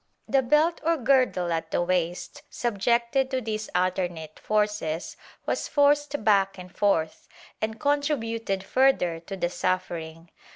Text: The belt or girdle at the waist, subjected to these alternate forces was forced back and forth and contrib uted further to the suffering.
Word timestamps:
The 0.27 0.41
belt 0.41 0.81
or 0.83 0.97
girdle 0.97 1.53
at 1.53 1.69
the 1.69 1.83
waist, 1.83 2.41
subjected 2.49 3.29
to 3.29 3.39
these 3.39 3.69
alternate 3.75 4.39
forces 4.39 5.15
was 5.45 5.67
forced 5.67 6.23
back 6.23 6.57
and 6.57 6.75
forth 6.75 7.27
and 7.61 7.79
contrib 7.79 8.23
uted 8.41 8.63
further 8.63 9.19
to 9.19 9.37
the 9.37 9.51
suffering. 9.51 10.31